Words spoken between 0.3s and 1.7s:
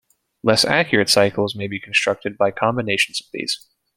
Less accurate cycles may